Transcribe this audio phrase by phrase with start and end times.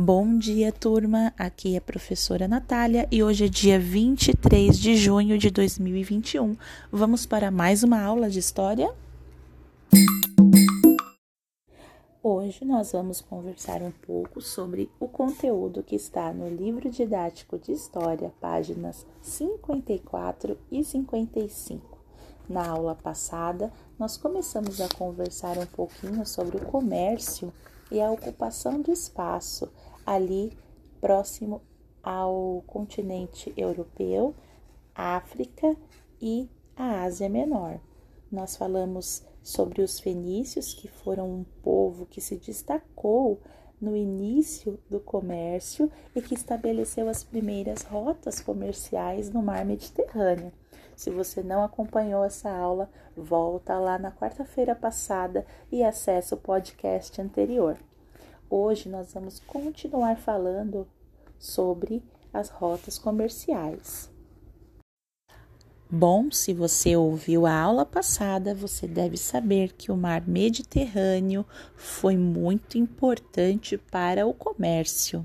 [0.00, 1.34] Bom dia, turma.
[1.36, 6.56] Aqui é a professora Natália e hoje é dia 23 de junho de 2021.
[6.88, 8.94] Vamos para mais uma aula de história?
[12.22, 17.72] Hoje nós vamos conversar um pouco sobre o conteúdo que está no livro didático de
[17.72, 21.97] história, páginas 54 e 55.
[22.48, 27.52] Na aula passada, nós começamos a conversar um pouquinho sobre o comércio
[27.90, 29.70] e a ocupação do espaço
[30.06, 30.56] ali
[30.98, 31.60] próximo
[32.02, 34.34] ao continente europeu,
[34.94, 35.76] África
[36.22, 37.80] e a Ásia Menor.
[38.32, 43.40] Nós falamos sobre os fenícios, que foram um povo que se destacou
[43.80, 50.52] no início do comércio e que estabeleceu as primeiras rotas comerciais no mar Mediterrâneo.
[50.98, 57.22] Se você não acompanhou essa aula, volta lá na quarta-feira passada e acessa o podcast
[57.22, 57.78] anterior.
[58.50, 60.88] Hoje nós vamos continuar falando
[61.38, 64.10] sobre as rotas comerciais.
[65.88, 72.16] Bom, se você ouviu a aula passada, você deve saber que o mar Mediterrâneo foi
[72.16, 75.24] muito importante para o comércio.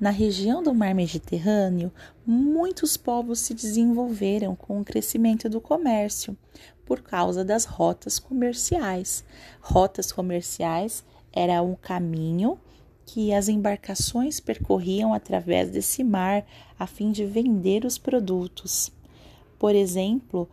[0.00, 1.92] Na região do mar Mediterrâneo,
[2.24, 6.36] muitos povos se desenvolveram com o crescimento do comércio
[6.86, 9.24] por causa das rotas comerciais.
[9.60, 12.60] Rotas comerciais era um caminho
[13.04, 16.46] que as embarcações percorriam através desse mar
[16.78, 18.92] a fim de vender os produtos.
[19.58, 20.48] Por exemplo,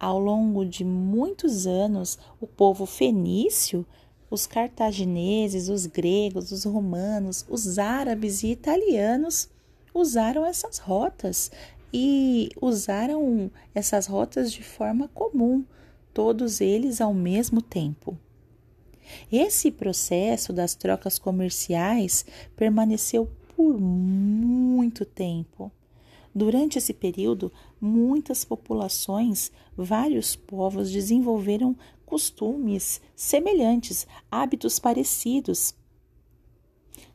[0.00, 3.86] ao longo de muitos anos, o povo fenício,
[4.30, 9.48] os cartagineses, os gregos, os romanos, os árabes e italianos
[9.94, 11.50] usaram essas rotas
[11.92, 15.64] e usaram essas rotas de forma comum,
[16.12, 18.18] todos eles ao mesmo tempo.
[19.32, 25.72] Esse processo das trocas comerciais permaneceu por muito tempo.
[26.34, 31.74] Durante esse período, muitas populações, vários povos desenvolveram
[32.08, 35.74] costumes semelhantes, hábitos parecidos.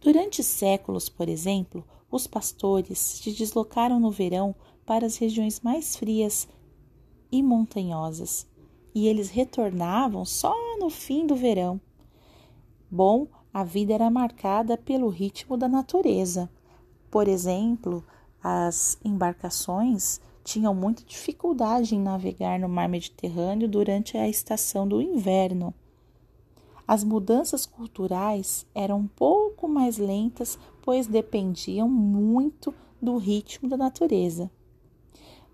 [0.00, 4.54] Durante séculos, por exemplo, os pastores se deslocaram no verão
[4.86, 6.48] para as regiões mais frias
[7.30, 8.46] e montanhosas
[8.94, 11.80] e eles retornavam só no fim do verão.
[12.90, 16.50] Bom, a vida era marcada pelo ritmo da natureza.
[17.10, 18.04] Por exemplo,
[18.42, 25.74] as embarcações tinham muita dificuldade em navegar no mar Mediterrâneo durante a estação do inverno.
[26.86, 34.50] As mudanças culturais eram um pouco mais lentas, pois dependiam muito do ritmo da natureza.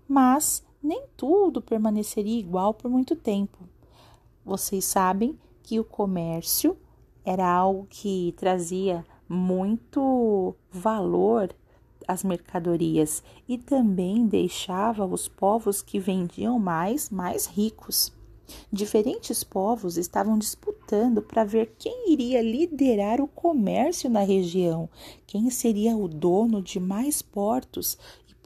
[0.07, 3.67] Mas nem tudo permaneceria igual por muito tempo.
[4.45, 6.77] Vocês sabem que o comércio
[7.25, 11.53] era algo que trazia muito valor
[12.07, 18.13] às mercadorias e também deixava os povos que vendiam mais mais ricos.
[18.71, 24.87] Diferentes povos estavam disputando para ver quem iria liderar o comércio na região,
[25.25, 27.97] quem seria o dono de mais portos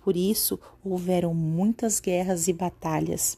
[0.02, 3.38] por isso houveram muitas guerras e batalhas.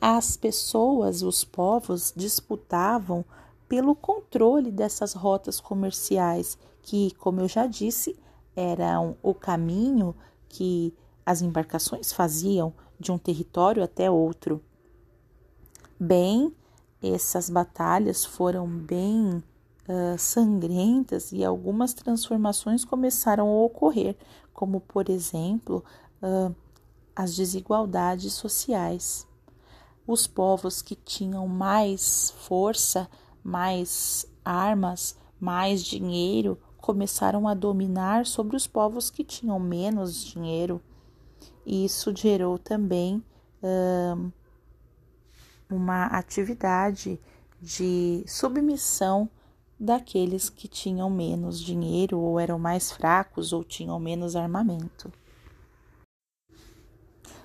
[0.00, 3.24] As pessoas, os povos disputavam
[3.68, 8.16] pelo controle dessas rotas comerciais, que, como eu já disse,
[8.56, 10.14] eram o caminho
[10.48, 10.94] que
[11.24, 14.62] as embarcações faziam de um território até outro.
[16.00, 16.54] Bem,
[17.02, 19.42] essas batalhas foram bem
[19.88, 24.16] uh, sangrentas e algumas transformações começaram a ocorrer,
[24.52, 25.84] como, por exemplo,
[26.22, 26.54] uh,
[27.14, 29.26] as desigualdades sociais.
[30.06, 33.08] Os povos que tinham mais força,
[33.42, 40.80] mais armas, mais dinheiro, começaram a dominar sobre os povos que tinham menos dinheiro.
[41.66, 43.20] E isso gerou também
[45.68, 47.18] uma atividade
[47.60, 49.28] de submissão
[49.80, 55.12] daqueles que tinham menos dinheiro ou eram mais fracos ou tinham menos armamento.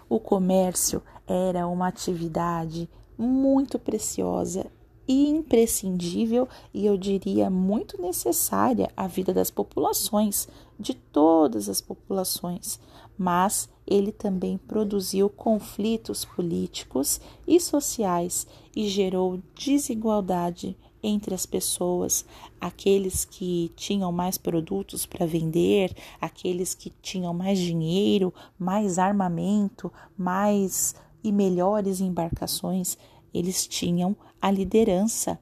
[0.07, 2.87] O comércio era uma atividade
[3.17, 4.71] muito preciosa
[5.11, 10.47] e imprescindível e eu diria muito necessária à vida das populações,
[10.79, 12.79] de todas as populações,
[13.17, 22.23] mas ele também produziu conflitos políticos e sociais e gerou desigualdade entre as pessoas,
[22.59, 30.95] aqueles que tinham mais produtos para vender, aqueles que tinham mais dinheiro, mais armamento, mais
[31.21, 32.97] e melhores embarcações,
[33.33, 35.39] eles tinham a liderança.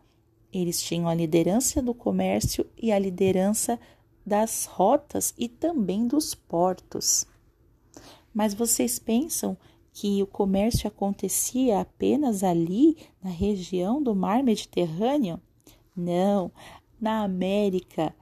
[0.52, 3.80] Eles tinham a liderança do comércio e a liderança
[4.26, 7.26] das rotas e também dos portos.
[8.34, 9.58] Mas vocês pensam
[9.92, 15.40] que o comércio acontecia apenas ali na região do mar Mediterrâneo?
[15.96, 16.52] Não,
[17.00, 18.16] na América,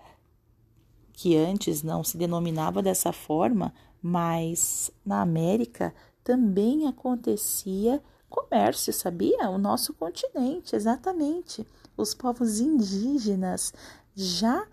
[1.13, 5.93] que antes não se denominava dessa forma, mas na América
[6.23, 9.49] também acontecia comércio, sabia?
[9.49, 11.67] O nosso continente, exatamente.
[11.95, 13.73] Os povos indígenas
[14.15, 14.67] já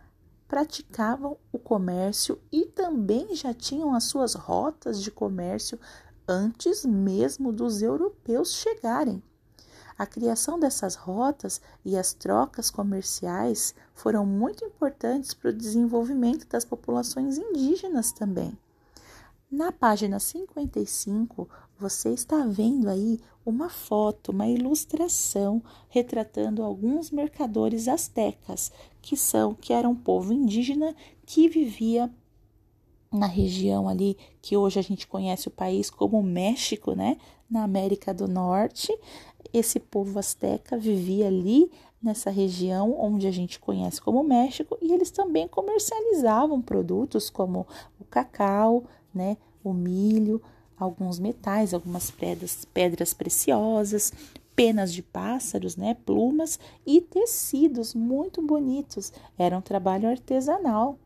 [0.46, 5.78] praticavam o comércio e também já tinham as suas rotas de comércio
[6.28, 9.22] antes mesmo dos europeus chegarem.
[9.96, 16.64] A criação dessas rotas e as trocas comerciais foram muito importantes para o desenvolvimento das
[16.64, 18.58] populações indígenas também.
[19.48, 21.48] Na página 55,
[21.78, 29.73] você está vendo aí uma foto, uma ilustração retratando alguns mercadores astecas, que são que
[29.73, 30.94] eram um povo indígena
[31.26, 32.11] que vivia
[33.12, 37.17] na região ali que hoje a gente conhece o país como México, né?
[37.49, 38.93] Na América do Norte,
[39.52, 41.70] esse povo asteca vivia ali
[42.02, 47.67] nessa região onde a gente conhece como México e eles também comercializavam produtos como
[47.99, 50.43] o cacau, né, o milho,
[50.78, 54.12] alguns metais, algumas pedras, pedras preciosas,
[54.54, 59.12] penas de pássaros, né, plumas e tecidos muito bonitos.
[59.38, 60.98] Era um trabalho artesanal.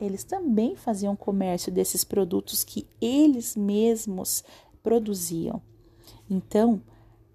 [0.00, 4.44] Eles também faziam comércio desses produtos que eles mesmos
[4.82, 5.60] produziam.
[6.30, 6.80] Então,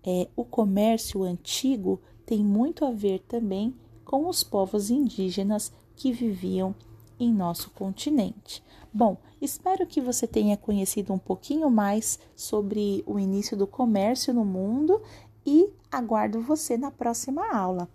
[0.06, 3.74] é, o comércio antigo tem muito a ver também
[4.06, 6.75] com os povos indígenas que viviam
[7.24, 8.64] em nosso continente.
[8.94, 14.46] Bom, espero que você tenha conhecido um pouquinho mais sobre o início do comércio no
[14.46, 15.02] mundo
[15.46, 17.90] e aguardo você na próxima aula.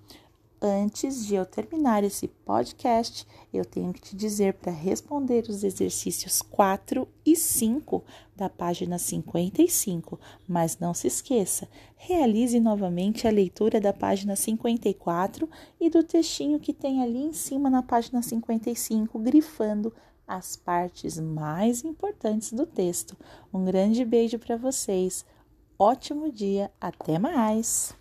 [0.60, 3.24] Antes de eu terminar esse podcast,
[3.54, 8.02] eu tenho que te dizer para responder os exercícios 4 e 5
[8.34, 10.18] da página 55,
[10.48, 15.48] mas não se esqueça, realize novamente a leitura da página 54
[15.80, 19.94] e do textinho que tem ali em cima na página 55, grifando
[20.26, 23.16] as partes mais importantes do texto.
[23.54, 25.24] Um grande beijo para vocês.
[25.78, 27.96] Ótimo dia, até mais!